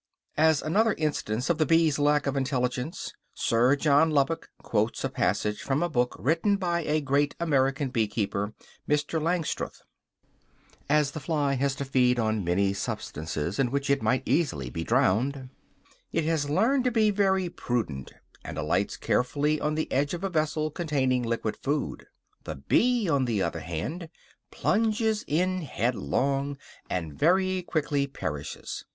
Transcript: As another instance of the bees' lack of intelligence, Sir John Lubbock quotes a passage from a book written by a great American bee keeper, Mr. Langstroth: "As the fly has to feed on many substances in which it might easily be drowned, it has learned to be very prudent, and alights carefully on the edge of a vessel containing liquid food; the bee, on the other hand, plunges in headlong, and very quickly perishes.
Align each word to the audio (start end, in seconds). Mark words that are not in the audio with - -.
As 0.39 0.63
another 0.63 0.93
instance 0.97 1.47
of 1.51 1.59
the 1.59 1.65
bees' 1.67 1.99
lack 1.99 2.25
of 2.25 2.35
intelligence, 2.35 3.13
Sir 3.35 3.75
John 3.75 4.09
Lubbock 4.09 4.49
quotes 4.63 5.03
a 5.03 5.09
passage 5.09 5.61
from 5.61 5.83
a 5.83 5.89
book 5.91 6.15
written 6.17 6.57
by 6.57 6.81
a 6.85 7.01
great 7.01 7.35
American 7.39 7.89
bee 7.89 8.07
keeper, 8.07 8.55
Mr. 8.89 9.21
Langstroth: 9.21 9.83
"As 10.89 11.11
the 11.11 11.19
fly 11.19 11.53
has 11.53 11.75
to 11.75 11.85
feed 11.85 12.17
on 12.17 12.43
many 12.43 12.73
substances 12.73 13.59
in 13.59 13.69
which 13.69 13.91
it 13.91 14.01
might 14.01 14.23
easily 14.27 14.71
be 14.71 14.83
drowned, 14.83 15.51
it 16.11 16.23
has 16.23 16.49
learned 16.49 16.83
to 16.85 16.91
be 16.91 17.11
very 17.11 17.47
prudent, 17.47 18.11
and 18.43 18.57
alights 18.57 18.97
carefully 18.97 19.61
on 19.61 19.75
the 19.75 19.91
edge 19.91 20.15
of 20.15 20.23
a 20.23 20.29
vessel 20.29 20.71
containing 20.71 21.21
liquid 21.21 21.55
food; 21.55 22.07
the 22.45 22.55
bee, 22.55 23.07
on 23.07 23.25
the 23.25 23.43
other 23.43 23.59
hand, 23.59 24.09
plunges 24.49 25.23
in 25.27 25.61
headlong, 25.61 26.57
and 26.89 27.13
very 27.13 27.61
quickly 27.61 28.07
perishes. 28.07 28.83